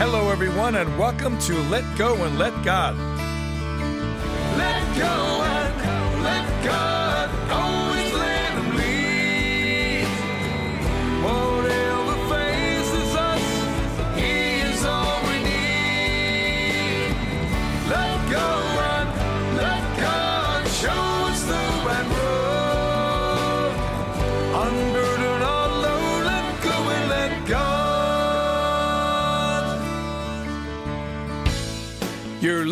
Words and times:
Hello, 0.00 0.30
everyone, 0.30 0.76
and 0.76 0.96
welcome 0.96 1.36
to 1.40 1.58
Let 1.62 1.82
Go 1.98 2.22
and 2.22 2.38
Let 2.38 2.52
God. 2.64 2.96
Let 4.56 4.96
go 4.96 5.47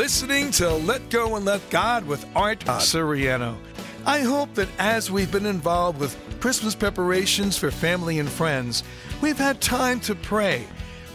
listening 0.06 0.52
to 0.52 0.70
Let 0.70 1.10
Go 1.10 1.34
and 1.34 1.44
Let 1.44 1.68
God 1.68 2.06
with 2.06 2.24
Art 2.36 2.60
Suriano. 2.60 3.56
I 4.06 4.20
hope 4.20 4.54
that 4.54 4.68
as 4.78 5.10
we've 5.10 5.32
been 5.32 5.46
involved 5.46 5.98
with 5.98 6.16
Christmas 6.38 6.76
preparations 6.76 7.58
for 7.58 7.72
family 7.72 8.20
and 8.20 8.28
friends, 8.28 8.84
we've 9.20 9.36
had 9.36 9.60
time 9.60 9.98
to 10.02 10.14
pray. 10.14 10.64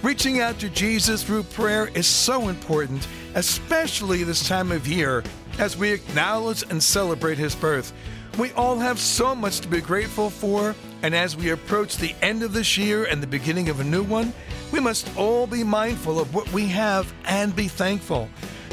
Reaching 0.04 0.42
out 0.42 0.60
to 0.60 0.68
Jesus 0.68 1.24
through 1.24 1.44
prayer 1.44 1.88
is 1.96 2.06
so 2.06 2.50
important, 2.50 3.08
especially 3.36 4.26
this 4.26 4.46
time 4.46 4.74
of 4.74 4.86
year 4.86 5.24
as 5.58 5.78
we 5.78 5.90
acknowledge 5.94 6.64
and 6.70 6.84
celebrate 6.84 7.38
his 7.38 7.56
birth. 7.56 7.94
We 8.38 8.52
all 8.52 8.78
have 8.78 9.00
so 9.00 9.34
much 9.34 9.62
to 9.62 9.70
be 9.70 9.80
grateful 9.80 10.30
for, 10.30 10.76
and 11.02 11.16
as 11.16 11.38
we 11.38 11.52
approach 11.52 11.96
the 11.96 12.14
end 12.22 12.44
of 12.44 12.52
this 12.52 12.78
year 12.78 13.06
and 13.06 13.24
the 13.24 13.28
beginning 13.28 13.70
of 13.70 13.80
a 13.80 13.86
new 13.86 14.04
one, 14.04 14.34
we 14.74 14.82
must 14.82 15.16
all 15.16 15.48
be 15.48 15.64
mindful 15.64 16.20
of 16.20 16.36
what 16.36 16.52
we 16.52 16.66
have 16.68 17.14
and 17.24 17.56
be 17.56 17.70
thankful. 17.70 18.28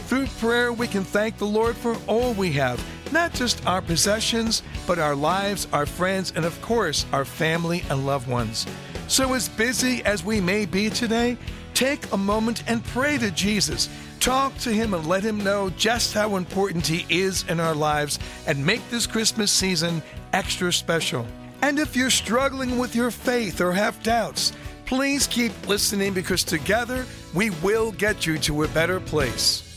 Through 0.08 0.28
prayer, 0.38 0.72
we 0.72 0.86
can 0.86 1.04
thank 1.04 1.36
the 1.36 1.44
Lord 1.44 1.76
for 1.76 1.94
all 2.06 2.32
we 2.32 2.50
have, 2.52 2.82
not 3.12 3.34
just 3.34 3.66
our 3.66 3.82
possessions, 3.82 4.62
but 4.86 4.98
our 4.98 5.14
lives, 5.14 5.68
our 5.70 5.84
friends, 5.84 6.32
and 6.34 6.46
of 6.46 6.62
course, 6.62 7.04
our 7.12 7.26
family 7.26 7.84
and 7.90 8.06
loved 8.06 8.26
ones. 8.26 8.66
So, 9.06 9.34
as 9.34 9.50
busy 9.50 10.02
as 10.06 10.24
we 10.24 10.40
may 10.40 10.64
be 10.64 10.88
today, 10.88 11.36
take 11.74 12.10
a 12.10 12.16
moment 12.16 12.62
and 12.66 12.82
pray 12.86 13.18
to 13.18 13.30
Jesus. 13.32 13.90
Talk 14.18 14.56
to 14.60 14.72
Him 14.72 14.94
and 14.94 15.06
let 15.06 15.22
Him 15.22 15.44
know 15.44 15.68
just 15.76 16.14
how 16.14 16.36
important 16.36 16.86
He 16.86 17.04
is 17.14 17.44
in 17.46 17.60
our 17.60 17.74
lives 17.74 18.18
and 18.46 18.64
make 18.64 18.88
this 18.88 19.06
Christmas 19.06 19.50
season 19.50 20.00
extra 20.32 20.72
special. 20.72 21.26
And 21.60 21.78
if 21.78 21.94
you're 21.94 22.08
struggling 22.08 22.78
with 22.78 22.96
your 22.96 23.10
faith 23.10 23.60
or 23.60 23.72
have 23.72 24.02
doubts, 24.02 24.54
please 24.86 25.26
keep 25.26 25.52
listening 25.68 26.14
because 26.14 26.44
together 26.44 27.04
we 27.34 27.50
will 27.50 27.92
get 27.92 28.24
you 28.24 28.38
to 28.38 28.62
a 28.62 28.68
better 28.68 29.00
place. 29.00 29.67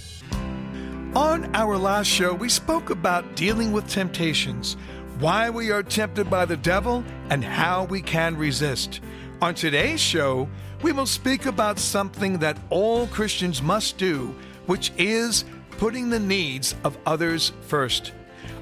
On 1.15 1.53
our 1.53 1.77
last 1.77 2.07
show, 2.07 2.33
we 2.33 2.47
spoke 2.47 2.89
about 2.89 3.35
dealing 3.35 3.73
with 3.73 3.85
temptations, 3.89 4.77
why 5.19 5.49
we 5.49 5.69
are 5.69 5.83
tempted 5.83 6.29
by 6.29 6.45
the 6.45 6.55
devil, 6.55 7.03
and 7.29 7.43
how 7.43 7.83
we 7.83 8.01
can 8.01 8.37
resist. 8.37 9.01
On 9.41 9.53
today's 9.53 9.99
show, 9.99 10.47
we 10.81 10.93
will 10.93 11.05
speak 11.05 11.47
about 11.47 11.79
something 11.79 12.37
that 12.37 12.57
all 12.69 13.07
Christians 13.07 13.61
must 13.61 13.97
do, 13.97 14.33
which 14.67 14.93
is 14.97 15.43
putting 15.71 16.09
the 16.09 16.19
needs 16.19 16.75
of 16.85 16.97
others 17.05 17.51
first. 17.67 18.13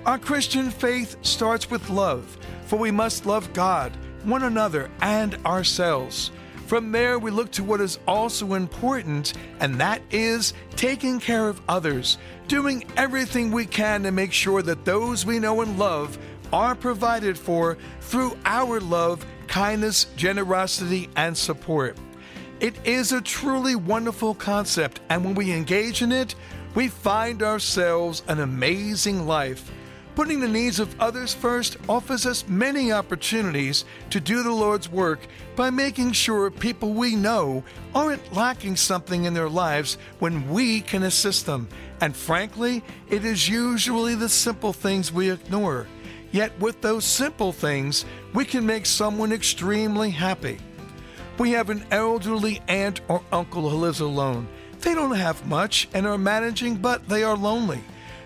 Our 0.08 0.18
Christian 0.18 0.72
faith 0.72 1.18
starts 1.22 1.70
with 1.70 1.92
love, 1.92 2.36
for 2.66 2.80
we 2.80 2.90
must 2.90 3.28
love 3.28 3.54
God, 3.54 3.92
one 4.24 4.42
another, 4.42 4.90
and 5.02 5.36
ourselves. 5.46 6.32
From 6.70 6.92
there, 6.92 7.18
we 7.18 7.32
look 7.32 7.50
to 7.54 7.64
what 7.64 7.82
is 7.82 7.98
also 8.08 8.54
important, 8.54 9.34
and 9.60 9.82
that 9.82 10.04
is 10.12 10.54
taking 10.76 11.20
care 11.20 11.50
of 11.50 11.60
others, 11.68 12.20
doing 12.48 12.86
everything 12.96 13.50
we 13.50 13.66
can 13.66 14.04
to 14.04 14.12
make 14.12 14.32
sure 14.32 14.62
that 14.62 14.86
those 14.86 15.26
we 15.26 15.40
know 15.40 15.62
and 15.62 15.80
love 15.80 16.20
are 16.54 16.76
provided 16.76 17.40
for 17.40 17.80
through 18.02 18.38
our 18.46 18.80
love, 18.80 19.26
kindness, 19.48 20.06
generosity, 20.16 21.10
and 21.16 21.36
support. 21.36 21.98
It 22.60 22.76
is 22.86 23.14
a 23.14 23.22
truly 23.22 23.76
wonderful 23.76 24.36
concept, 24.36 25.00
and 25.10 25.26
when 25.26 25.34
we 25.34 25.52
engage 25.52 26.04
in 26.04 26.12
it, 26.12 26.36
we 26.76 26.88
find 26.88 27.42
ourselves 27.42 28.22
an 28.28 28.42
amazing 28.42 29.26
life. 29.26 29.72
Putting 30.20 30.42
the 30.42 30.50
needs 30.50 30.82
of 30.82 31.00
others 31.00 31.34
first 31.34 31.78
offers 31.88 32.26
us 32.26 32.46
many 32.46 32.92
opportunities 32.92 33.86
to 34.10 34.20
do 34.20 34.44
the 34.44 34.52
Lord's 34.52 34.90
work 34.90 35.22
by 35.56 35.70
making 35.70 36.12
sure 36.12 36.52
people 36.52 36.92
we 36.92 37.16
know 37.16 37.64
aren't 37.96 38.34
lacking 38.34 38.76
something 38.76 39.24
in 39.24 39.34
their 39.34 39.48
lives 39.48 39.98
when 40.20 40.50
we 40.50 40.82
can 40.82 41.04
assist 41.04 41.46
them. 41.46 41.70
And 42.02 42.14
frankly, 42.14 42.84
it 43.10 43.24
is 43.24 43.48
usually 43.48 44.14
the 44.14 44.28
simple 44.28 44.74
things 44.74 45.14
we 45.14 45.32
ignore. 45.32 45.88
Yet, 46.34 46.52
with 46.60 46.82
those 46.82 47.06
simple 47.06 47.54
things, 47.54 48.04
we 48.34 48.44
can 48.44 48.66
make 48.66 48.88
someone 48.88 49.32
extremely 49.32 50.10
happy. 50.10 50.60
We 51.38 51.52
have 51.52 51.70
an 51.70 51.86
elderly 51.92 52.62
aunt 52.68 53.00
or 53.08 53.24
uncle 53.32 53.70
who 53.70 53.78
lives 53.78 54.02
alone. 54.02 54.50
They 54.82 54.94
don't 54.94 55.16
have 55.16 55.48
much 55.48 55.88
and 55.94 56.06
are 56.06 56.18
managing, 56.18 56.76
but 56.76 57.08
they 57.08 57.24
are 57.24 57.38
lonely. 57.38 57.80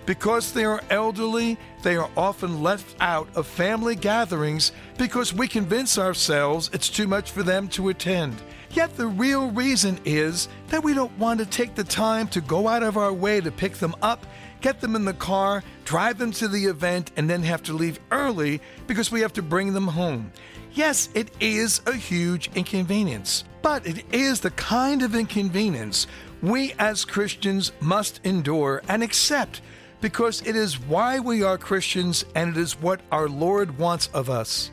Because 0.06 0.52
they 0.52 0.66
are 0.66 0.82
elderly, 0.90 1.58
they 1.82 1.96
are 1.96 2.10
often 2.18 2.62
left 2.62 2.96
out 3.00 3.28
of 3.36 3.48
family 3.48 3.96
gatherings 3.96 4.72
because 4.98 5.34
we 5.34 5.48
convince 5.48 5.98
ourselves 5.98 6.70
it's 6.74 6.90
too 6.90 7.08
much 7.08 7.32
for 7.32 7.44
them 7.44 7.68
to 7.70 7.90
attend. 7.90 8.36
Yet 8.72 8.98
the 8.98 9.08
real 9.08 9.52
reason 9.52 10.00
is 10.04 10.50
that 10.70 10.84
we 10.84 10.94
don't 10.94 11.18
want 11.20 11.40
to 11.40 11.46
take 11.46 11.76
the 11.76 11.84
time 11.84 12.28
to 12.30 12.42
go 12.42 12.68
out 12.68 12.84
of 12.84 12.98
our 12.98 13.14
way 13.14 13.40
to 13.40 13.52
pick 13.52 13.76
them 13.76 13.96
up, 14.02 14.26
get 14.62 14.82
them 14.82 14.96
in 14.96 15.06
the 15.06 15.14
car, 15.14 15.64
drive 15.86 16.18
them 16.18 16.32
to 16.34 16.48
the 16.48 16.66
event, 16.66 17.12
and 17.16 17.30
then 17.30 17.44
have 17.44 17.62
to 17.64 17.74
leave 17.74 18.00
early 18.12 18.60
because 18.88 19.12
we 19.12 19.22
have 19.22 19.34
to 19.34 19.44
bring 19.44 19.74
them 19.74 19.88
home. 19.88 20.32
Yes, 20.74 21.10
it 21.14 21.30
is 21.40 21.82
a 21.86 21.94
huge 21.94 22.50
inconvenience, 22.56 23.44
but 23.62 23.86
it 23.86 24.04
is 24.12 24.40
the 24.40 24.52
kind 24.52 25.04
of 25.04 25.14
inconvenience 25.16 26.08
we 26.42 26.74
as 26.80 27.06
Christians 27.06 27.72
must 27.80 28.20
endure 28.24 28.82
and 28.90 29.04
accept 29.04 29.62
because 30.04 30.42
it 30.42 30.58
is 30.58 30.82
why 30.82 31.18
we 31.18 31.44
are 31.44 31.58
Christians 31.58 32.26
and 32.36 32.50
it 32.50 32.58
is 32.58 32.74
what 32.82 33.00
our 33.10 33.30
Lord 33.30 33.80
wants 33.80 34.10
of 34.14 34.30
us. 34.30 34.70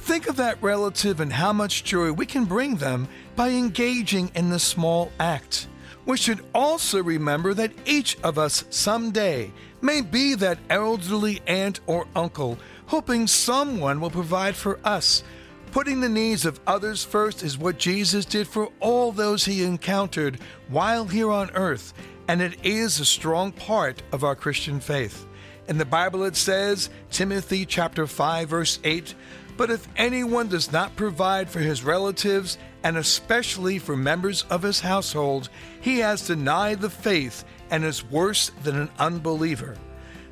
Think 0.00 0.28
of 0.28 0.36
that 0.36 0.62
relative 0.62 1.18
and 1.18 1.32
how 1.32 1.54
much 1.54 1.82
joy 1.82 2.12
we 2.12 2.26
can 2.26 2.44
bring 2.44 2.76
them 2.76 3.08
by 3.36 3.48
engaging 3.48 4.30
in 4.34 4.50
the 4.50 4.58
small 4.58 5.10
act. 5.18 5.66
We 6.04 6.18
should 6.18 6.44
also 6.54 7.02
remember 7.02 7.54
that 7.54 7.72
each 7.86 8.18
of 8.22 8.38
us 8.38 8.66
someday 8.68 9.50
may 9.80 10.02
be 10.02 10.34
that 10.34 10.58
elderly 10.68 11.40
aunt 11.46 11.80
or 11.86 12.06
uncle, 12.14 12.58
hoping 12.84 13.26
someone 13.26 13.98
will 13.98 14.10
provide 14.10 14.56
for 14.56 14.78
us. 14.84 15.24
Putting 15.72 16.02
the 16.02 16.08
needs 16.08 16.44
of 16.44 16.60
others 16.66 17.02
first 17.02 17.42
is 17.42 17.56
what 17.56 17.78
Jesus 17.78 18.26
did 18.26 18.46
for 18.46 18.70
all 18.80 19.10
those 19.10 19.46
he 19.46 19.64
encountered 19.64 20.38
while 20.68 21.06
here 21.06 21.30
on 21.30 21.50
earth, 21.54 21.94
and 22.28 22.42
it 22.42 22.56
is 22.64 23.00
a 23.00 23.04
strong 23.04 23.52
part 23.52 24.02
of 24.12 24.24
our 24.24 24.34
Christian 24.34 24.80
faith. 24.80 25.26
In 25.68 25.78
the 25.78 25.84
Bible 25.84 26.24
it 26.24 26.36
says, 26.36 26.90
Timothy 27.10 27.66
chapter 27.66 28.06
5 28.06 28.48
verse 28.48 28.78
8, 28.84 29.14
but 29.56 29.70
if 29.70 29.88
anyone 29.96 30.48
does 30.48 30.70
not 30.70 30.96
provide 30.96 31.48
for 31.48 31.60
his 31.60 31.82
relatives 31.82 32.58
and 32.82 32.96
especially 32.96 33.78
for 33.78 33.96
members 33.96 34.44
of 34.50 34.62
his 34.62 34.80
household, 34.80 35.48
he 35.80 35.98
has 35.98 36.26
denied 36.26 36.80
the 36.80 36.90
faith 36.90 37.44
and 37.70 37.84
is 37.84 38.04
worse 38.04 38.50
than 38.62 38.76
an 38.76 38.90
unbeliever. 38.98 39.76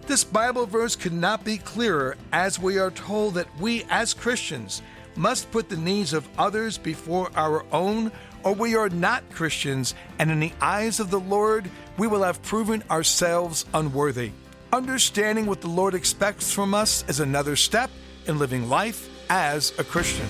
This 0.06 0.22
Bible 0.22 0.66
verse 0.66 0.96
could 0.96 1.14
not 1.14 1.44
be 1.44 1.56
clearer 1.56 2.16
as 2.32 2.58
we 2.58 2.78
are 2.78 2.90
told 2.90 3.34
that 3.34 3.48
we 3.58 3.84
as 3.88 4.12
Christians 4.12 4.82
must 5.16 5.50
put 5.50 5.68
the 5.68 5.76
needs 5.76 6.12
of 6.12 6.28
others 6.38 6.76
before 6.76 7.30
our 7.34 7.64
own, 7.72 8.12
or 8.42 8.52
we 8.52 8.76
are 8.76 8.90
not 8.90 9.28
Christians, 9.30 9.94
and 10.18 10.30
in 10.30 10.40
the 10.40 10.52
eyes 10.60 11.00
of 11.00 11.10
the 11.10 11.20
Lord, 11.20 11.70
we 11.96 12.06
will 12.06 12.22
have 12.22 12.42
proven 12.42 12.82
ourselves 12.90 13.64
unworthy. 13.74 14.32
Understanding 14.72 15.46
what 15.46 15.60
the 15.60 15.68
Lord 15.68 15.94
expects 15.94 16.52
from 16.52 16.74
us 16.74 17.04
is 17.08 17.20
another 17.20 17.56
step 17.56 17.90
in 18.26 18.38
living 18.38 18.68
life 18.68 19.08
as 19.30 19.72
a 19.78 19.84
Christian. 19.84 20.26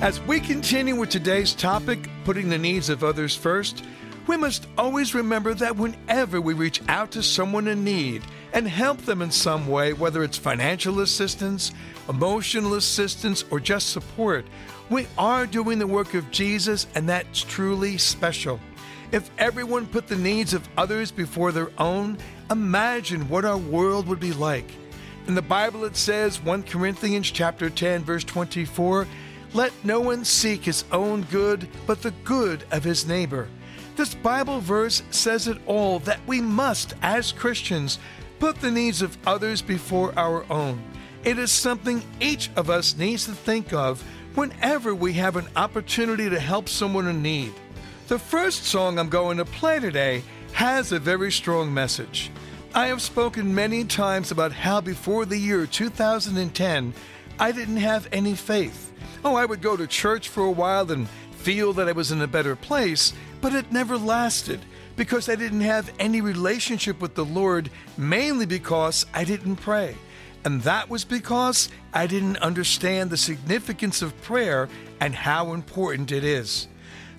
As 0.00 0.20
we 0.20 0.38
continue 0.38 0.94
with 0.94 1.10
today's 1.10 1.54
topic, 1.54 2.08
putting 2.24 2.48
the 2.48 2.58
needs 2.58 2.88
of 2.88 3.02
others 3.02 3.34
first, 3.34 3.84
we 4.28 4.36
must 4.36 4.68
always 4.76 5.14
remember 5.14 5.54
that 5.54 5.76
whenever 5.76 6.40
we 6.40 6.54
reach 6.54 6.82
out 6.86 7.10
to 7.12 7.22
someone 7.22 7.66
in 7.66 7.82
need 7.82 8.22
and 8.52 8.68
help 8.68 8.98
them 8.98 9.22
in 9.22 9.30
some 9.30 9.66
way, 9.66 9.94
whether 9.94 10.22
it's 10.22 10.38
financial 10.38 11.00
assistance, 11.00 11.72
emotional 12.08 12.74
assistance, 12.74 13.44
or 13.50 13.58
just 13.58 13.90
support, 13.90 14.46
we 14.90 15.06
are 15.16 15.46
doing 15.46 15.78
the 15.78 15.86
work 15.86 16.14
of 16.14 16.30
Jesus, 16.30 16.86
and 16.94 17.08
that's 17.08 17.42
truly 17.42 17.98
special. 17.98 18.60
If 19.10 19.30
everyone 19.38 19.86
put 19.86 20.06
the 20.06 20.16
needs 20.16 20.52
of 20.52 20.68
others 20.76 21.10
before 21.10 21.50
their 21.50 21.70
own, 21.78 22.18
imagine 22.50 23.26
what 23.30 23.46
our 23.46 23.56
world 23.56 24.06
would 24.06 24.20
be 24.20 24.34
like. 24.34 24.70
In 25.26 25.34
the 25.34 25.40
Bible 25.40 25.84
it 25.86 25.96
says 25.96 26.42
1 26.42 26.64
Corinthians 26.64 27.30
chapter 27.30 27.70
10 27.70 28.04
verse 28.04 28.22
24, 28.24 29.06
Let 29.54 29.72
no 29.82 30.00
one 30.00 30.26
seek 30.26 30.64
his 30.64 30.84
own 30.92 31.22
good, 31.30 31.68
but 31.86 32.02
the 32.02 32.10
good 32.24 32.64
of 32.70 32.84
his 32.84 33.06
neighbor. 33.06 33.48
This 33.96 34.14
Bible 34.14 34.60
verse 34.60 35.02
says 35.10 35.48
it 35.48 35.58
all 35.66 36.00
that 36.00 36.20
we 36.26 36.42
must, 36.42 36.94
as 37.00 37.32
Christians, 37.32 37.98
put 38.38 38.60
the 38.60 38.70
needs 38.70 39.00
of 39.00 39.16
others 39.26 39.62
before 39.62 40.12
our 40.18 40.44
own. 40.52 40.82
It 41.24 41.38
is 41.38 41.50
something 41.50 42.02
each 42.20 42.50
of 42.56 42.68
us 42.68 42.94
needs 42.96 43.24
to 43.24 43.32
think 43.32 43.72
of 43.72 44.04
whenever 44.34 44.94
we 44.94 45.14
have 45.14 45.36
an 45.36 45.48
opportunity 45.56 46.28
to 46.28 46.38
help 46.38 46.68
someone 46.68 47.08
in 47.08 47.22
need. 47.22 47.54
The 48.08 48.18
first 48.18 48.64
song 48.64 48.98
I'm 48.98 49.10
going 49.10 49.36
to 49.36 49.44
play 49.44 49.80
today 49.80 50.22
has 50.54 50.92
a 50.92 50.98
very 50.98 51.30
strong 51.30 51.74
message. 51.74 52.30
I 52.74 52.86
have 52.86 53.02
spoken 53.02 53.54
many 53.54 53.84
times 53.84 54.30
about 54.30 54.50
how 54.50 54.80
before 54.80 55.26
the 55.26 55.36
year 55.36 55.66
2010, 55.66 56.94
I 57.38 57.52
didn't 57.52 57.76
have 57.76 58.08
any 58.10 58.34
faith. 58.34 58.94
Oh, 59.26 59.34
I 59.34 59.44
would 59.44 59.60
go 59.60 59.76
to 59.76 59.86
church 59.86 60.30
for 60.30 60.44
a 60.44 60.50
while 60.50 60.90
and 60.90 61.06
feel 61.32 61.74
that 61.74 61.86
I 61.86 61.92
was 61.92 62.10
in 62.10 62.22
a 62.22 62.26
better 62.26 62.56
place, 62.56 63.12
but 63.42 63.54
it 63.54 63.70
never 63.70 63.98
lasted 63.98 64.60
because 64.96 65.28
I 65.28 65.34
didn't 65.34 65.60
have 65.60 65.92
any 65.98 66.22
relationship 66.22 67.02
with 67.02 67.14
the 67.14 67.26
Lord, 67.26 67.68
mainly 67.98 68.46
because 68.46 69.04
I 69.12 69.24
didn't 69.24 69.56
pray. 69.56 69.94
And 70.46 70.62
that 70.62 70.88
was 70.88 71.04
because 71.04 71.68
I 71.92 72.06
didn't 72.06 72.38
understand 72.38 73.10
the 73.10 73.18
significance 73.18 74.00
of 74.00 74.18
prayer 74.22 74.70
and 74.98 75.14
how 75.14 75.52
important 75.52 76.10
it 76.10 76.24
is. 76.24 76.68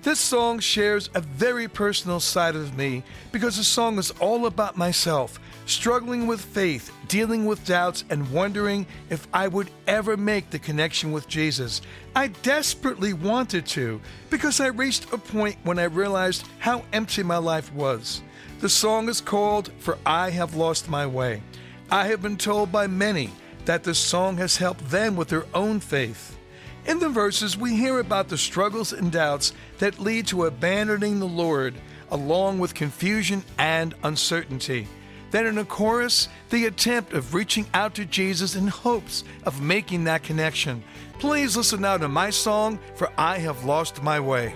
This 0.02 0.18
song 0.18 0.60
shares 0.60 1.10
a 1.12 1.20
very 1.20 1.68
personal 1.68 2.20
side 2.20 2.56
of 2.56 2.74
me 2.74 3.02
because 3.32 3.58
the 3.58 3.64
song 3.64 3.98
is 3.98 4.12
all 4.12 4.46
about 4.46 4.78
myself, 4.78 5.38
struggling 5.66 6.26
with 6.26 6.40
faith, 6.40 6.90
dealing 7.06 7.44
with 7.44 7.66
doubts, 7.66 8.04
and 8.08 8.32
wondering 8.32 8.86
if 9.10 9.28
I 9.34 9.46
would 9.46 9.70
ever 9.86 10.16
make 10.16 10.48
the 10.48 10.58
connection 10.58 11.12
with 11.12 11.28
Jesus. 11.28 11.82
I 12.16 12.28
desperately 12.28 13.12
wanted 13.12 13.66
to 13.66 14.00
because 14.30 14.58
I 14.58 14.68
reached 14.68 15.12
a 15.12 15.18
point 15.18 15.58
when 15.64 15.78
I 15.78 15.84
realized 15.84 16.48
how 16.60 16.82
empty 16.94 17.22
my 17.22 17.36
life 17.36 17.70
was. 17.74 18.22
The 18.60 18.70
song 18.70 19.06
is 19.10 19.20
called 19.20 19.70
For 19.80 19.98
I 20.06 20.30
Have 20.30 20.56
Lost 20.56 20.88
My 20.88 21.06
Way. 21.06 21.42
I 21.90 22.06
have 22.06 22.22
been 22.22 22.38
told 22.38 22.72
by 22.72 22.86
many 22.86 23.32
that 23.66 23.84
the 23.84 23.94
song 23.94 24.38
has 24.38 24.56
helped 24.56 24.88
them 24.88 25.14
with 25.14 25.28
their 25.28 25.44
own 25.52 25.78
faith. 25.78 26.38
In 26.86 26.98
the 26.98 27.08
verses, 27.08 27.56
we 27.56 27.76
hear 27.76 28.00
about 28.00 28.28
the 28.28 28.38
struggles 28.38 28.92
and 28.92 29.12
doubts 29.12 29.52
that 29.78 29.98
lead 29.98 30.26
to 30.28 30.46
abandoning 30.46 31.20
the 31.20 31.26
Lord, 31.26 31.74
along 32.10 32.58
with 32.58 32.74
confusion 32.74 33.44
and 33.58 33.94
uncertainty. 34.02 34.88
Then 35.30 35.46
in 35.46 35.54
the 35.56 35.64
chorus, 35.64 36.28
the 36.48 36.66
attempt 36.66 37.12
of 37.12 37.34
reaching 37.34 37.66
out 37.74 37.94
to 37.94 38.04
Jesus 38.04 38.56
in 38.56 38.66
hopes 38.66 39.24
of 39.44 39.62
making 39.62 40.04
that 40.04 40.22
connection. 40.22 40.82
Please 41.18 41.56
listen 41.56 41.82
now 41.82 41.98
to 41.98 42.08
my 42.08 42.30
song, 42.30 42.78
For 42.96 43.10
I 43.16 43.38
Have 43.38 43.64
Lost 43.64 44.02
My 44.02 44.18
Way. 44.18 44.54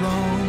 wrong 0.00 0.39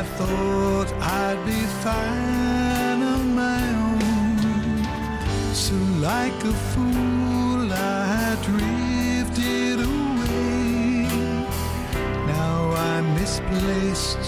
I 0.00 0.02
thought 0.02 0.90
I'd 0.94 1.44
be 1.44 1.60
fine 1.84 3.02
on 3.02 3.34
my 3.34 3.62
own. 3.84 4.80
So, 5.52 5.74
like 6.00 6.42
a 6.42 6.54
fool, 6.72 7.70
I 7.70 8.34
drifted 8.40 9.80
away. 9.80 11.04
Now 12.32 12.70
I'm 12.88 13.14
misplaced 13.14 14.24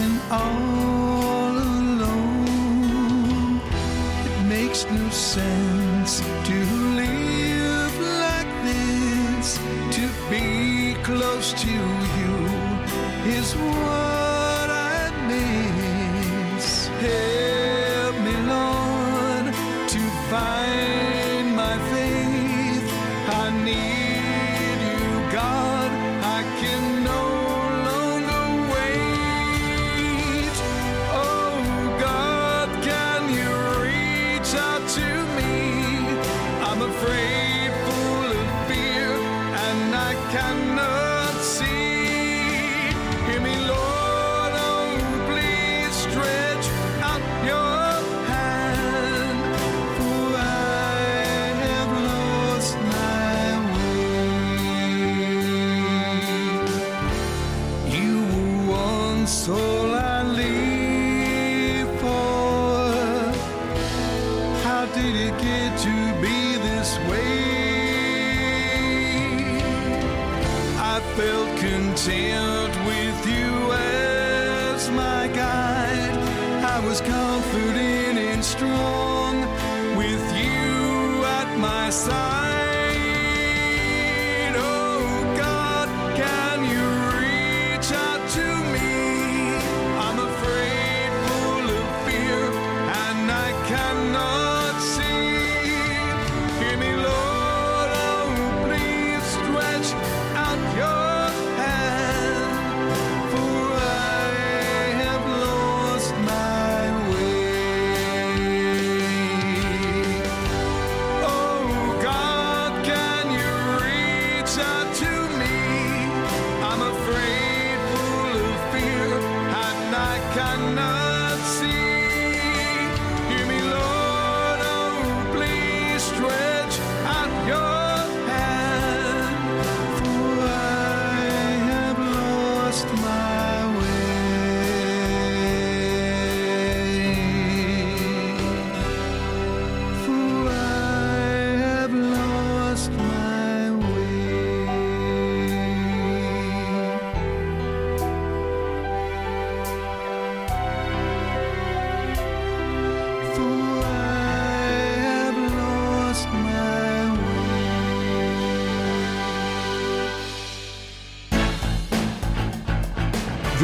and 0.00 0.18
all 0.30 1.58
alone. 1.58 2.80
It 4.24 4.38
makes 4.48 4.86
no 4.86 5.10
sense 5.10 6.20
to 6.48 6.56
live 7.02 7.94
like 8.24 8.50
this, 8.64 9.58
to 9.96 10.04
be 10.30 10.94
close 11.04 11.52
to 11.64 11.70
you 11.70 12.32
is 13.36 13.54
what 13.54 14.31
cannot 40.32 40.71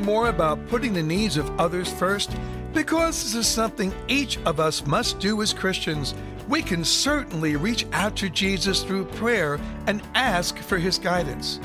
More 0.01 0.29
about 0.29 0.67
putting 0.67 0.93
the 0.93 1.03
needs 1.03 1.37
of 1.37 1.59
others 1.59 1.91
first, 1.93 2.35
because 2.73 3.21
this 3.21 3.35
is 3.35 3.47
something 3.47 3.93
each 4.07 4.39
of 4.45 4.59
us 4.59 4.85
must 4.85 5.19
do 5.19 5.41
as 5.43 5.53
Christians, 5.53 6.15
we 6.47 6.63
can 6.63 6.83
certainly 6.83 7.55
reach 7.55 7.85
out 7.93 8.15
to 8.17 8.29
Jesus 8.29 8.83
through 8.83 9.05
prayer 9.05 9.59
and 9.85 10.01
ask 10.15 10.57
for 10.57 10.79
his 10.79 10.97
guidance. 10.97 11.59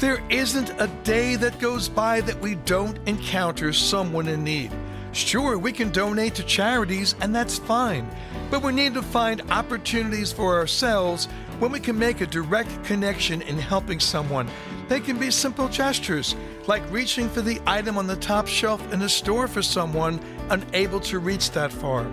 There 0.00 0.20
isn't 0.30 0.70
a 0.78 0.88
day 1.04 1.36
that 1.36 1.60
goes 1.60 1.88
by 1.88 2.20
that 2.22 2.40
we 2.40 2.56
don't 2.56 2.98
encounter 3.06 3.72
someone 3.72 4.26
in 4.26 4.42
need. 4.42 4.72
Sure, 5.12 5.56
we 5.56 5.72
can 5.72 5.90
donate 5.90 6.34
to 6.34 6.42
charities, 6.42 7.14
and 7.20 7.34
that's 7.34 7.58
fine, 7.58 8.10
but 8.50 8.62
we 8.62 8.72
need 8.72 8.94
to 8.94 9.02
find 9.02 9.42
opportunities 9.50 10.32
for 10.32 10.56
ourselves 10.56 11.26
when 11.60 11.70
we 11.70 11.80
can 11.80 11.98
make 11.98 12.20
a 12.20 12.26
direct 12.26 12.84
connection 12.84 13.42
in 13.42 13.58
helping 13.58 14.00
someone. 14.00 14.48
They 14.88 15.00
can 15.00 15.18
be 15.18 15.30
simple 15.30 15.68
gestures, 15.68 16.36
like 16.66 16.82
reaching 16.92 17.28
for 17.28 17.40
the 17.40 17.60
item 17.66 17.98
on 17.98 18.06
the 18.06 18.16
top 18.16 18.46
shelf 18.46 18.92
in 18.92 19.02
a 19.02 19.08
store 19.08 19.48
for 19.48 19.62
someone 19.62 20.20
unable 20.50 21.00
to 21.00 21.18
reach 21.18 21.50
that 21.52 21.72
far. 21.72 22.06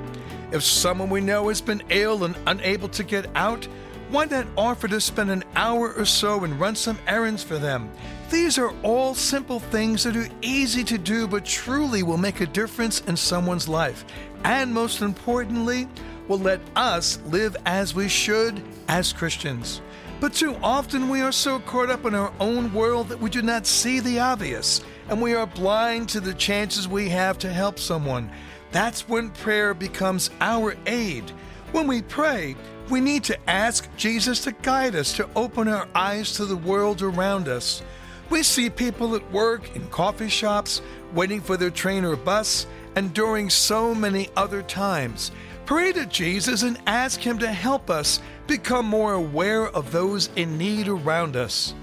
If 0.52 0.64
someone 0.64 1.10
we 1.10 1.22
know 1.22 1.50
has 1.50 1.62
been 1.62 1.84
ill 1.90 2.24
and 2.24 2.36
unable 2.48 2.90
to 2.90 3.04
get 3.04 3.28
out, 3.36 3.68
why 4.10 4.26
not 4.26 4.46
offer 4.56 4.88
to 4.88 5.02
spend 5.02 5.32
an 5.32 5.44
hour 5.56 5.92
or 5.94 6.06
so 6.06 6.44
and 6.44 6.60
run 6.60 6.76
some 6.76 7.00
errands 7.08 7.44
for 7.44 7.58
them? 7.58 7.90
These 8.30 8.60
are 8.60 8.74
all 8.84 9.16
simple 9.16 9.60
things 9.60 10.04
that 10.04 10.16
are 10.16 10.30
easy 10.42 10.84
to 10.84 10.98
do 10.98 11.28
but 11.28 11.46
truly 11.46 12.04
will 12.04 12.18
make 12.18 12.42
a 12.42 12.46
difference 12.46 13.02
in 13.02 13.18
someone's 13.18 13.68
life. 13.68 14.06
And 14.44 14.74
most 14.74 15.02
importantly, 15.02 15.88
will 16.28 16.40
let 16.40 16.62
us 16.76 17.20
live 17.26 17.56
as 17.66 17.96
we 17.96 18.08
should 18.08 18.64
as 18.88 19.14
Christians. 19.14 19.82
But 20.24 20.36
too 20.36 20.56
often 20.64 21.10
we 21.10 21.20
are 21.20 21.34
so 21.34 21.60
caught 21.60 21.90
up 21.90 22.06
in 22.06 22.16
our 22.16 22.32
own 22.40 22.74
world 22.74 23.10
that 23.10 23.20
we 23.20 23.30
do 23.30 23.42
not 23.42 23.68
see 23.68 24.00
the 24.00 24.22
obvious, 24.22 24.80
and 25.10 25.22
we 25.22 25.34
are 25.34 25.46
blind 25.46 26.08
to 26.10 26.22
the 26.22 26.34
chances 26.34 26.88
we 26.88 27.10
have 27.10 27.38
to 27.40 27.52
help 27.52 27.78
someone. 27.78 28.32
That's 28.72 29.10
when 29.10 29.32
prayer 29.32 29.74
becomes 29.74 30.30
our 30.40 30.78
aid. 30.86 31.30
When 31.74 31.88
we 31.88 32.04
pray, 32.04 32.56
we 32.90 33.02
need 33.02 33.26
to 33.26 33.50
ask 33.50 33.94
Jesus 33.98 34.40
to 34.46 34.54
guide 34.54 34.96
us, 34.96 35.12
to 35.18 35.30
open 35.36 35.68
our 35.68 35.90
eyes 35.94 36.32
to 36.38 36.46
the 36.46 36.56
world 36.56 37.02
around 37.02 37.50
us. 37.50 37.84
We 38.30 38.44
see 38.44 38.70
people 38.70 39.16
at 39.16 39.32
work, 39.34 39.76
in 39.76 39.86
coffee 39.90 40.30
shops, 40.30 40.82
waiting 41.14 41.42
for 41.42 41.58
their 41.58 41.70
train 41.70 42.06
or 42.06 42.16
bus, 42.16 42.66
and 42.96 43.14
during 43.14 43.50
so 43.50 43.94
many 43.94 44.30
other 44.38 44.62
times. 44.62 45.32
Pray 45.66 45.94
to 45.94 46.06
Jesus 46.06 46.64
and 46.64 46.78
ask 46.88 47.22
Him 47.22 47.40
to 47.40 47.48
help 47.48 47.90
us 47.90 48.20
become 48.48 48.86
more 48.86 49.14
aware 49.14 49.68
of 49.68 49.94
those 49.94 50.30
in 50.36 50.58
need 50.58 50.90
around 50.90 51.38
us. 51.38 51.74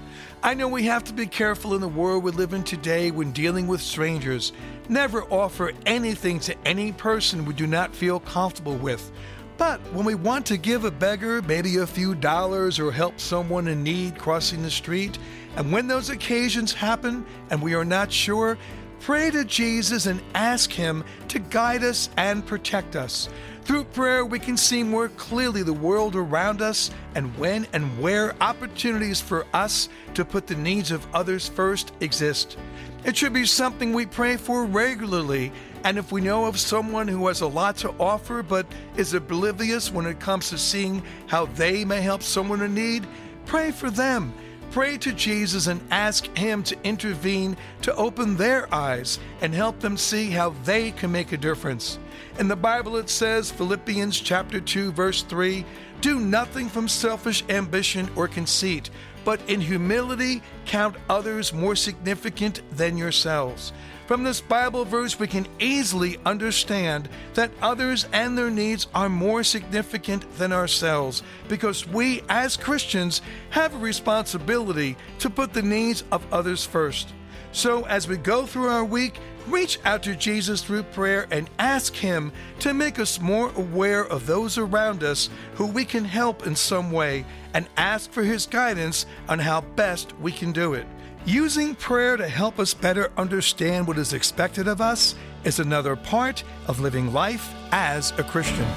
I 0.43 0.53
know 0.53 0.67
we 0.67 0.83
have 0.83 1.03
to 1.05 1.13
be 1.13 1.25
careful 1.25 1.73
in 1.73 1.81
the 1.81 1.87
world 1.87 2.23
we 2.23 2.31
live 2.31 2.53
in 2.53 2.63
today 2.63 3.09
when 3.09 3.31
dealing 3.31 3.65
with 3.65 3.81
strangers. 3.81 4.53
Never 4.87 5.23
offer 5.25 5.71
anything 5.87 6.39
to 6.41 6.55
any 6.65 6.91
person 6.91 7.43
we 7.43 7.55
do 7.55 7.65
not 7.65 7.95
feel 7.95 8.19
comfortable 8.19 8.75
with. 8.75 9.11
But 9.57 9.79
when 9.93 10.05
we 10.05 10.15
want 10.15 10.45
to 10.47 10.57
give 10.57 10.85
a 10.85 10.91
beggar 10.91 11.41
maybe 11.41 11.77
a 11.77 11.87
few 11.87 12.13
dollars 12.13 12.79
or 12.79 12.91
help 12.91 13.19
someone 13.19 13.67
in 13.67 13.83
need 13.83 14.17
crossing 14.17 14.61
the 14.61 14.71
street, 14.71 15.17
and 15.55 15.71
when 15.71 15.87
those 15.87 16.11
occasions 16.11 16.71
happen 16.71 17.25
and 17.49 17.61
we 17.61 17.73
are 17.73 17.85
not 17.85 18.11
sure, 18.11 18.59
pray 18.99 19.31
to 19.31 19.43
Jesus 19.43 20.05
and 20.05 20.21
ask 20.35 20.71
Him 20.71 21.03
to 21.29 21.39
guide 21.39 21.83
us 21.83 22.11
and 22.17 22.45
protect 22.45 22.95
us. 22.95 23.27
Through 23.63 23.83
prayer, 23.85 24.25
we 24.25 24.39
can 24.39 24.57
see 24.57 24.83
more 24.83 25.09
clearly 25.09 25.61
the 25.61 25.71
world 25.71 26.15
around 26.15 26.61
us 26.61 26.89
and 27.13 27.37
when 27.37 27.67
and 27.73 27.99
where 27.99 28.35
opportunities 28.41 29.21
for 29.21 29.45
us 29.53 29.87
to 30.15 30.25
put 30.25 30.47
the 30.47 30.55
needs 30.55 30.91
of 30.91 31.05
others 31.13 31.47
first 31.47 31.91
exist. 31.99 32.57
It 33.03 33.15
should 33.15 33.33
be 33.33 33.45
something 33.45 33.93
we 33.93 34.05
pray 34.05 34.37
for 34.37 34.65
regularly, 34.65 35.51
and 35.83 35.97
if 35.97 36.11
we 36.11 36.21
know 36.21 36.45
of 36.45 36.59
someone 36.59 37.07
who 37.07 37.27
has 37.27 37.41
a 37.41 37.47
lot 37.47 37.77
to 37.77 37.93
offer 37.99 38.43
but 38.43 38.65
is 38.95 39.13
oblivious 39.13 39.91
when 39.91 40.05
it 40.05 40.19
comes 40.19 40.49
to 40.49 40.57
seeing 40.57 41.03
how 41.27 41.45
they 41.45 41.85
may 41.85 42.01
help 42.01 42.23
someone 42.23 42.61
in 42.61 42.73
need, 42.73 43.05
pray 43.45 43.71
for 43.71 43.89
them. 43.89 44.33
Pray 44.71 44.97
to 44.99 45.11
Jesus 45.11 45.67
and 45.67 45.81
ask 45.91 46.25
Him 46.37 46.63
to 46.63 46.77
intervene 46.85 47.57
to 47.81 47.93
open 47.95 48.37
their 48.37 48.73
eyes 48.73 49.19
and 49.41 49.53
help 49.53 49.81
them 49.81 49.97
see 49.97 50.29
how 50.29 50.51
they 50.63 50.91
can 50.91 51.11
make 51.11 51.33
a 51.33 51.37
difference. 51.37 51.99
In 52.39 52.47
the 52.47 52.55
Bible 52.55 52.95
it 52.95 53.09
says, 53.09 53.51
Philippians 53.51 54.17
chapter 54.17 54.61
2 54.61 54.93
verse 54.93 55.23
3, 55.23 55.65
do 55.99 56.21
nothing 56.21 56.69
from 56.69 56.87
selfish 56.87 57.43
ambition 57.49 58.09
or 58.15 58.29
conceit, 58.29 58.89
but 59.23 59.39
in 59.47 59.61
humility 59.61 60.41
count 60.65 60.95
others 61.09 61.53
more 61.53 61.75
significant 61.75 62.61
than 62.75 62.97
yourselves. 62.97 63.73
From 64.11 64.23
this 64.23 64.41
Bible 64.41 64.83
verse, 64.83 65.17
we 65.17 65.27
can 65.27 65.47
easily 65.59 66.17
understand 66.25 67.07
that 67.33 67.51
others 67.61 68.07
and 68.11 68.37
their 68.37 68.49
needs 68.49 68.87
are 68.93 69.07
more 69.07 69.41
significant 69.41 70.25
than 70.37 70.51
ourselves 70.51 71.23
because 71.47 71.87
we, 71.87 72.21
as 72.27 72.57
Christians, 72.57 73.21
have 73.51 73.73
a 73.73 73.77
responsibility 73.77 74.97
to 75.19 75.29
put 75.29 75.53
the 75.53 75.61
needs 75.61 76.03
of 76.11 76.25
others 76.33 76.65
first. 76.65 77.13
So, 77.53 77.85
as 77.85 78.07
we 78.07 78.17
go 78.17 78.45
through 78.45 78.67
our 78.67 78.83
week, 78.83 79.19
reach 79.47 79.79
out 79.85 80.03
to 80.03 80.15
Jesus 80.15 80.63
through 80.63 80.83
prayer 80.83 81.27
and 81.31 81.49
ask 81.59 81.95
Him 81.95 82.31
to 82.59 82.73
make 82.73 82.99
us 82.99 83.19
more 83.19 83.51
aware 83.55 84.05
of 84.05 84.25
those 84.25 84.57
around 84.57 85.03
us 85.03 85.29
who 85.55 85.65
we 85.65 85.85
can 85.85 86.05
help 86.05 86.45
in 86.45 86.55
some 86.55 86.91
way 86.91 87.25
and 87.53 87.67
ask 87.77 88.11
for 88.11 88.23
His 88.23 88.45
guidance 88.45 89.05
on 89.27 89.39
how 89.39 89.61
best 89.61 90.17
we 90.19 90.31
can 90.31 90.51
do 90.51 90.73
it. 90.73 90.85
Using 91.25 91.75
prayer 91.75 92.17
to 92.17 92.27
help 92.27 92.59
us 92.59 92.73
better 92.73 93.11
understand 93.17 93.87
what 93.87 93.97
is 93.97 94.13
expected 94.13 94.67
of 94.67 94.81
us 94.81 95.15
is 95.43 95.59
another 95.59 95.95
part 95.95 96.43
of 96.67 96.79
living 96.79 97.13
life 97.13 97.53
as 97.71 98.11
a 98.17 98.23
Christian. 98.23 98.67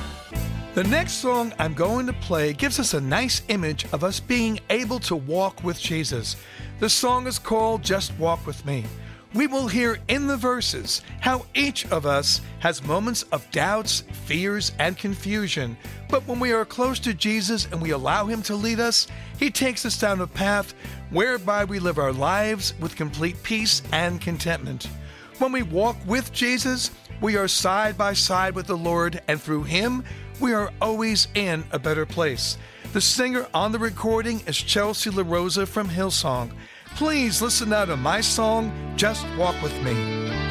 The 0.75 0.85
next 0.85 1.15
song 1.15 1.53
I'm 1.59 1.73
going 1.73 2.07
to 2.07 2.13
play 2.13 2.53
gives 2.53 2.81
us 2.81 2.95
a 2.95 3.01
nice 3.01 3.43
image 3.49 3.87
of 3.93 4.03
us 4.03 4.19
being 4.19 4.59
able 4.71 4.99
to 5.01 5.15
walk 5.15 5.63
with 5.63 5.81
Jesus. 5.81 6.37
The 6.81 6.91
song 6.91 7.27
is 7.29 7.39
called 7.39 7.83
Just 7.83 8.13
Walk 8.19 8.45
With 8.47 8.67
Me. 8.67 8.85
We 9.35 9.49
will 9.49 9.67
hear 9.67 9.99
in 10.07 10.29
the 10.29 10.37
verses 10.37 11.03
how 11.21 11.45
each 11.55 11.87
of 11.91 12.07
us 12.07 12.41
has 12.61 12.85
moments 12.85 13.25
of 13.25 13.51
doubts, 13.51 14.05
fears, 14.27 14.71
and 14.79 14.97
confusion. 14.97 15.77
But 16.09 16.25
when 16.29 16.39
we 16.39 16.53
are 16.53 16.65
close 16.65 17.01
to 17.01 17.13
Jesus 17.13 17.67
and 17.73 17.83
we 17.83 17.91
allow 17.91 18.27
Him 18.27 18.43
to 18.43 18.55
lead 18.55 18.79
us, 18.79 19.09
He 19.37 19.51
takes 19.51 19.85
us 19.85 19.99
down 19.99 20.21
a 20.21 20.27
path 20.29 20.73
whereby 21.11 21.65
we 21.65 21.81
live 21.81 21.99
our 21.99 22.13
lives 22.13 22.75
with 22.79 22.95
complete 22.95 23.43
peace 23.43 23.83
and 23.91 24.21
contentment. 24.21 24.89
When 25.39 25.51
we 25.51 25.63
walk 25.63 25.97
with 26.07 26.33
Jesus, 26.33 26.93
we 27.21 27.37
are 27.37 27.49
side 27.49 27.99
by 27.99 28.13
side 28.13 28.55
with 28.55 28.69
the 28.69 28.77
Lord, 28.77 29.21
and 29.27 29.43
through 29.43 29.65
Him, 29.65 30.05
we 30.39 30.53
are 30.53 30.73
always 30.81 31.27
in 31.35 31.65
a 31.73 31.79
better 31.81 32.07
place. 32.07 32.57
The 32.93 33.01
singer 33.01 33.49
on 33.53 33.73
the 33.73 33.81
recording 33.81 34.43
is 34.47 34.57
Chelsea 34.57 35.11
LaRosa 35.11 35.67
from 35.67 35.89
Hillsong. 35.89 36.53
Please 36.97 37.43
listen 37.43 37.71
now 37.71 37.85
to 37.85 37.97
my 37.97 38.21
song, 38.21 38.71
Just 38.97 39.27
Walk 39.37 39.61
With 39.63 39.75
Me. 39.83 40.44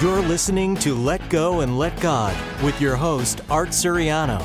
You're 0.00 0.22
listening 0.22 0.76
to 0.76 0.94
Let 0.94 1.28
Go 1.28 1.60
and 1.60 1.78
Let 1.78 2.00
God 2.00 2.34
with 2.62 2.80
your 2.80 2.96
host, 2.96 3.42
Art 3.50 3.68
Suriano. 3.68 4.42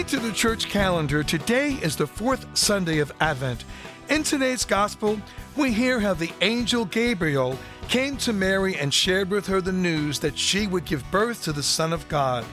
According 0.00 0.18
to 0.18 0.28
the 0.28 0.34
church 0.34 0.70
calendar, 0.70 1.22
today 1.22 1.72
is 1.82 1.94
the 1.94 2.06
fourth 2.06 2.46
Sunday 2.56 3.00
of 3.00 3.12
Advent. 3.20 3.66
In 4.08 4.22
today's 4.22 4.64
gospel, 4.64 5.20
we 5.58 5.72
hear 5.72 6.00
how 6.00 6.14
the 6.14 6.32
angel 6.40 6.86
Gabriel 6.86 7.58
came 7.86 8.16
to 8.16 8.32
Mary 8.32 8.76
and 8.76 8.94
shared 8.94 9.28
with 9.28 9.46
her 9.48 9.60
the 9.60 9.72
news 9.72 10.18
that 10.20 10.38
she 10.38 10.66
would 10.66 10.86
give 10.86 11.04
birth 11.10 11.44
to 11.44 11.52
the 11.52 11.62
Son 11.62 11.92
of 11.92 12.08
God. 12.08 12.46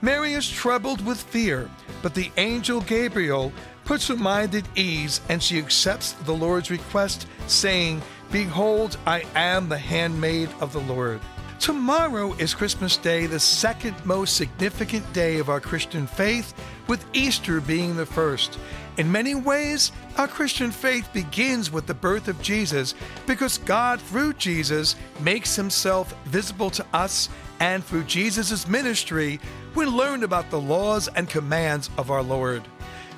Mary 0.00 0.34
is 0.34 0.48
troubled 0.48 1.04
with 1.04 1.20
fear, 1.20 1.68
but 2.02 2.14
the 2.14 2.30
angel 2.36 2.80
Gabriel 2.82 3.52
puts 3.84 4.06
her 4.06 4.16
mind 4.16 4.54
at 4.54 4.78
ease 4.78 5.20
and 5.28 5.42
she 5.42 5.58
accepts 5.58 6.12
the 6.12 6.32
Lord's 6.32 6.70
request, 6.70 7.26
saying, 7.48 8.00
Behold, 8.30 8.96
I 9.08 9.24
am 9.34 9.68
the 9.68 9.76
handmaid 9.76 10.50
of 10.60 10.72
the 10.72 10.82
Lord. 10.82 11.20
Tomorrow 11.62 12.32
is 12.40 12.54
Christmas 12.54 12.96
Day, 12.96 13.26
the 13.26 13.38
second 13.38 13.94
most 14.04 14.36
significant 14.36 15.10
day 15.12 15.38
of 15.38 15.48
our 15.48 15.60
Christian 15.60 16.08
faith, 16.08 16.54
with 16.88 17.06
Easter 17.12 17.60
being 17.60 17.94
the 17.94 18.04
first. 18.04 18.58
In 18.96 19.12
many 19.12 19.36
ways, 19.36 19.92
our 20.18 20.26
Christian 20.26 20.72
faith 20.72 21.08
begins 21.12 21.70
with 21.70 21.86
the 21.86 21.94
birth 21.94 22.26
of 22.26 22.42
Jesus 22.42 22.96
because 23.28 23.58
God, 23.58 24.00
through 24.00 24.32
Jesus, 24.32 24.96
makes 25.20 25.54
himself 25.54 26.12
visible 26.24 26.68
to 26.70 26.84
us, 26.92 27.28
and 27.60 27.84
through 27.84 28.04
Jesus' 28.04 28.66
ministry, 28.66 29.38
we 29.76 29.86
learn 29.86 30.24
about 30.24 30.50
the 30.50 30.60
laws 30.60 31.06
and 31.14 31.28
commands 31.28 31.90
of 31.96 32.10
our 32.10 32.24
Lord. 32.24 32.64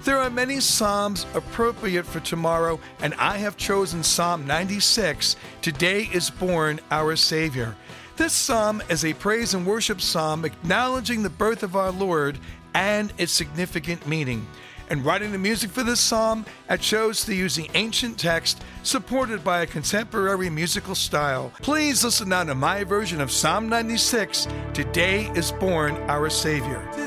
There 0.05 0.19
are 0.19 0.29
many 0.29 0.61
Psalms 0.61 1.25
appropriate 1.35 2.05
for 2.05 2.21
tomorrow, 2.21 2.79
and 3.01 3.15
I 3.15 3.39
have 3.39 3.57
chosen 3.57 4.03
Psalm 4.03 4.47
96 4.47 5.37
Today 5.63 6.11
is 6.13 6.29
Born 6.29 6.79
Our 6.91 7.17
Savior. 7.17 7.75
This 8.16 8.33
psalm 8.33 8.81
is 8.88 9.05
a 9.05 9.12
praise 9.12 9.55
and 9.55 9.66
worship 9.66 10.00
psalm 10.00 10.44
acknowledging 10.44 11.24
the 11.24 11.31
birth 11.31 11.64
of 11.64 11.74
our 11.74 11.90
Lord 11.90 12.38
and 12.72 13.12
its 13.18 13.33
significant 13.33 14.07
meaning. 14.07 14.46
And 14.88 15.05
writing 15.05 15.33
the 15.33 15.38
music 15.38 15.70
for 15.70 15.83
this 15.83 15.98
psalm, 15.98 16.46
I 16.68 16.77
chose 16.77 17.24
to 17.24 17.35
use 17.35 17.57
the 17.57 17.68
ancient 17.74 18.16
text 18.16 18.62
supported 18.85 19.42
by 19.42 19.62
a 19.62 19.66
contemporary 19.66 20.48
musical 20.48 20.94
style. 20.94 21.53
Please 21.61 22.05
listen 22.05 22.29
now 22.29 22.44
to 22.44 22.55
my 22.55 22.85
version 22.85 23.20
of 23.20 23.33
Psalm 23.33 23.68
96 23.68 24.46
Today 24.74 25.33
is 25.35 25.50
Born 25.50 25.96
Our 26.09 26.31
Savior. 26.31 27.04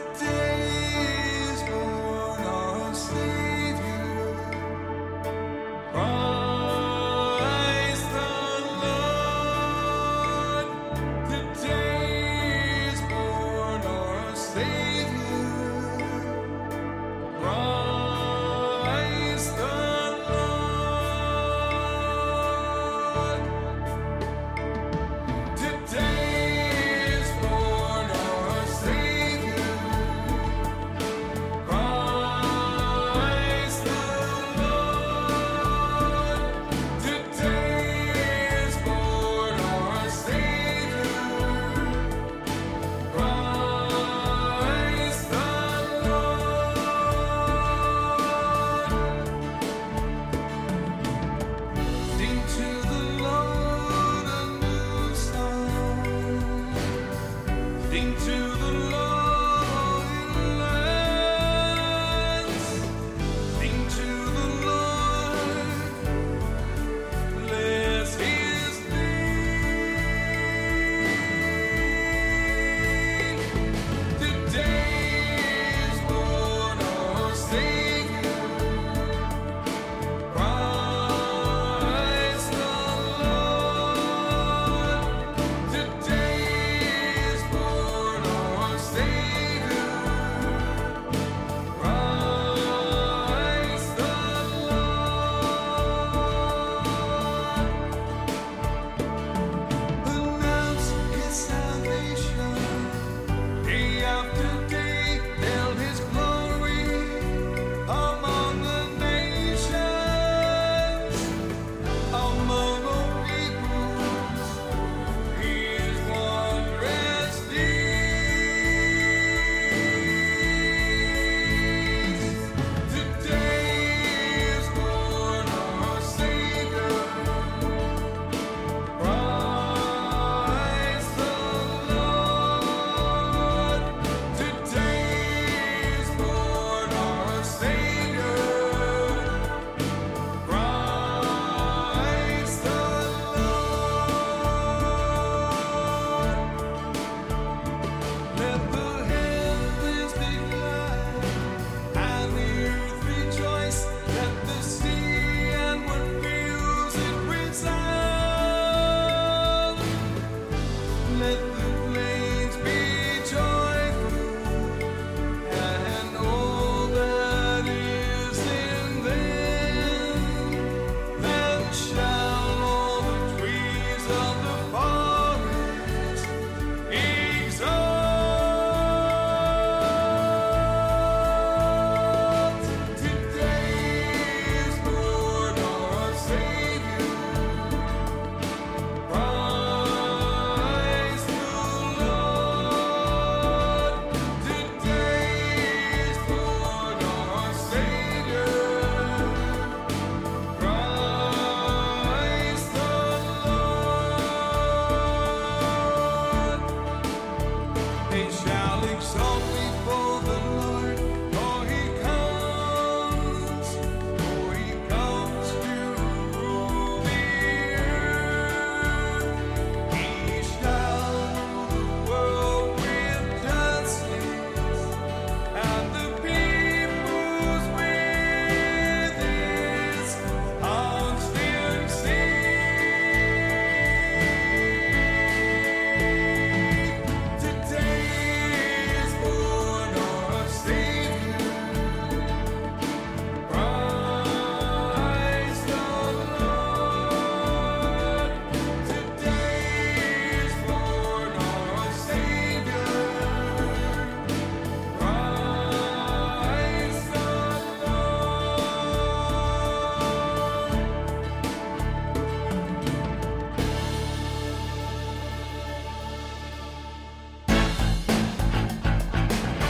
cennet 161.17 161.56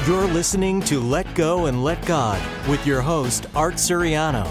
You're 0.08 0.28
listening 0.28 0.80
to 0.84 1.02
Let 1.02 1.36
Go 1.36 1.66
and 1.66 1.84
Let 1.84 2.06
God 2.06 2.42
with 2.70 2.88
your 2.88 3.02
host, 3.02 3.48
Art 3.54 3.74
Suriano. 3.74 4.48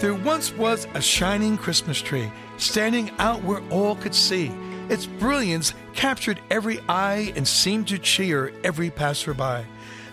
There 0.00 0.14
once 0.14 0.50
was 0.54 0.86
a 0.94 1.02
shining 1.02 1.58
Christmas 1.58 2.00
tree 2.00 2.32
standing 2.56 3.10
out 3.18 3.44
where 3.44 3.62
all 3.68 3.96
could 3.96 4.14
see. 4.14 4.50
Its 4.88 5.04
brilliance 5.04 5.74
captured 5.92 6.40
every 6.50 6.80
eye 6.88 7.34
and 7.36 7.46
seemed 7.46 7.86
to 7.88 7.98
cheer 7.98 8.50
every 8.64 8.88
passerby. 8.88 9.66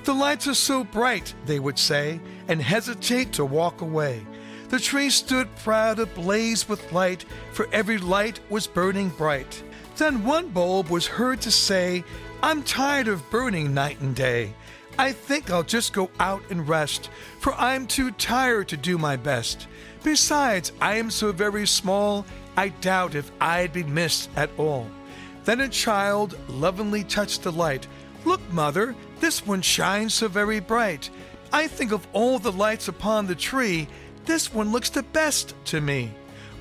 The 0.04 0.14
lights 0.14 0.46
are 0.50 0.54
so 0.54 0.84
bright, 0.84 1.34
they 1.46 1.60
would 1.60 1.80
say, 1.80 2.20
and 2.50 2.62
hesitate 2.62 3.32
to 3.34 3.46
walk 3.46 3.80
away. 3.80 4.26
The 4.68 4.80
tree 4.80 5.10
stood 5.10 5.48
proud, 5.64 6.00
ablaze 6.00 6.68
with 6.68 6.92
light, 6.92 7.24
for 7.54 7.70
every 7.72 7.98
light 7.98 8.42
was 8.50 8.68
burning 8.68 9.08
bright. 9.08 9.64
Then 9.96 10.26
one 10.26 10.50
bulb 10.50 10.90
was 10.90 11.06
heard 11.06 11.42
to 11.42 11.52
say, 11.52 12.04
I'm 12.44 12.64
tired 12.64 13.08
of 13.08 13.30
burning 13.30 13.72
night 13.72 14.02
and 14.02 14.16
day. 14.16 14.56
I 14.98 15.12
think 15.12 15.52
I'll 15.52 15.62
just 15.62 15.94
go 15.94 16.10
out 16.20 16.42
and 16.50 16.68
rest, 16.68 17.12
for 17.40 17.54
I'm 17.54 17.86
too 17.86 18.10
tired 18.12 18.68
to 18.70 18.78
do 18.78 18.98
my 18.98 19.16
best. 19.16 19.68
Besides, 20.04 20.72
I 20.82 20.96
am 20.96 21.12
so 21.12 21.32
very 21.32 21.68
small, 21.68 22.26
I 22.58 22.70
doubt 22.70 23.14
if 23.14 23.32
I'd 23.40 23.72
be 23.72 23.84
missed 23.84 24.32
at 24.36 24.50
all. 24.58 24.88
Then 25.46 25.62
a 25.62 25.70
child 25.70 26.36
lovingly 26.50 27.04
touched 27.04 27.44
the 27.44 27.52
light. 27.52 27.86
Look, 28.26 28.42
mother, 28.52 28.96
this 29.20 29.46
one 29.46 29.62
shines 29.62 30.16
so 30.16 30.28
very 30.28 30.60
bright. 30.60 31.12
I 31.54 31.68
think 31.68 31.92
of 31.92 32.08
all 32.12 32.40
the 32.40 32.52
lights 32.52 32.88
upon 32.88 33.28
the 33.28 33.36
tree, 33.36 33.88
this 34.26 34.52
one 34.52 34.72
looks 34.72 34.90
the 34.90 35.04
best 35.04 35.54
to 35.66 35.80
me. 35.80 36.12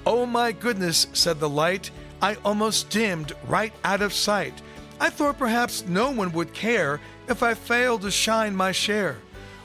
Oh 0.05 0.27
my 0.27 0.53
goodness, 0.53 1.07
said 1.14 1.40
the 1.40 1.49
light, 1.49 1.90
I 2.21 2.37
almost 2.45 2.90
dimmed 2.90 3.33
right 3.47 3.73
out 3.83 4.03
of 4.03 4.12
sight. 4.12 4.61
I 5.01 5.09
thought 5.09 5.39
perhaps 5.39 5.87
no 5.87 6.11
one 6.11 6.31
would 6.33 6.53
care 6.53 7.01
if 7.27 7.43
I 7.43 7.55
failed 7.55 8.03
to 8.03 8.11
shine 8.11 8.55
my 8.55 8.71
share. 8.71 9.17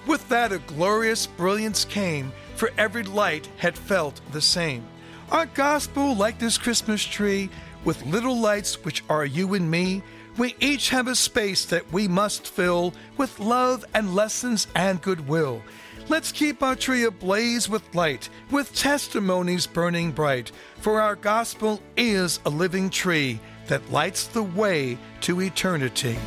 With 0.07 0.27
that, 0.29 0.53
a 0.53 0.59
glorious 0.59 1.27
brilliance 1.27 1.83
came, 1.83 2.31
for 2.55 2.71
every 2.77 3.03
light 3.03 3.49
had 3.57 3.77
felt 3.77 4.21
the 4.31 4.39
same. 4.39 4.85
Our 5.31 5.45
gospel, 5.47 6.15
like 6.15 6.39
this 6.39 6.57
Christmas 6.57 7.03
tree, 7.03 7.49
with 7.83 8.05
little 8.05 8.39
lights 8.39 8.85
which 8.85 9.03
are 9.09 9.25
you 9.25 9.55
and 9.55 9.69
me, 9.69 10.03
we 10.37 10.55
each 10.61 10.89
have 10.89 11.07
a 11.07 11.15
space 11.15 11.65
that 11.65 11.91
we 11.91 12.07
must 12.07 12.47
fill 12.47 12.93
with 13.17 13.37
love 13.39 13.83
and 13.93 14.15
lessons 14.15 14.67
and 14.73 15.01
goodwill. 15.01 15.61
Let's 16.07 16.31
keep 16.31 16.63
our 16.63 16.75
tree 16.75 17.03
ablaze 17.03 17.67
with 17.67 17.93
light, 17.93 18.29
with 18.51 18.73
testimonies 18.73 19.67
burning 19.67 20.11
bright, 20.11 20.51
for 20.79 21.01
our 21.01 21.15
gospel 21.15 21.81
is 21.97 22.39
a 22.45 22.49
living 22.49 22.89
tree 22.89 23.39
that 23.67 23.91
lights 23.91 24.27
the 24.27 24.43
way 24.43 24.97
to 25.21 25.41
eternity. 25.41 26.17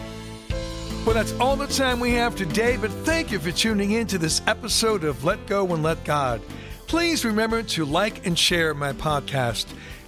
Well, 1.05 1.15
that's 1.15 1.33
all 1.41 1.57
the 1.57 1.67
time 1.67 2.01
we 2.01 2.13
have 2.13 2.37
today, 2.37 2.77
but 2.77 2.91
thank 2.91 3.31
you 3.33 3.39
for 3.39 3.51
tuning 3.51 3.93
in 3.93 4.07
to 4.09 4.19
this 4.19 4.43
episode 4.47 5.05
of 5.05 5.25
Let 5.25 5.47
Go 5.47 5.73
and 5.73 5.83
Let 5.83 6.05
God. 6.05 6.43
Please 6.87 7.25
remember 7.25 7.63
to 7.63 7.85
like 7.85 8.27
and 8.27 8.39
share 8.39 8.75
my 8.75 8.93
podcast. 8.93 9.67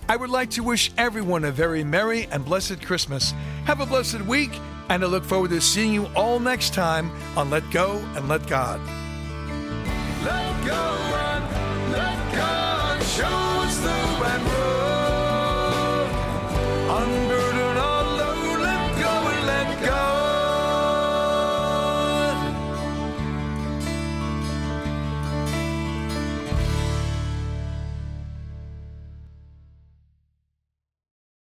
I 0.08 0.16
would 0.16 0.30
like 0.30 0.50
to 0.50 0.62
wish 0.62 0.90
everyone 0.98 1.44
a 1.44 1.52
very 1.52 1.84
Merry 1.84 2.26
and 2.32 2.44
blessed 2.44 2.82
Christmas. 2.82 3.32
Have 3.64 3.80
a 3.80 3.86
blessed 3.86 4.22
week, 4.22 4.50
and 4.88 5.02
I 5.02 5.06
look 5.06 5.24
forward 5.24 5.50
to 5.50 5.60
seeing 5.60 5.94
you 5.94 6.06
all 6.16 6.40
next 6.40 6.74
time 6.74 7.10
on 7.36 7.48
Let 7.48 7.70
Go 7.70 7.96
and 8.16 8.28
Let 8.28 8.46
God. 8.46 8.80
Let 10.24 10.66
go 10.66 10.74
and 10.74 11.92
let 11.92 12.34
God 12.34 13.02
show 13.04 13.24
us 13.24 13.78
the 13.78 14.48
way. 14.48 14.59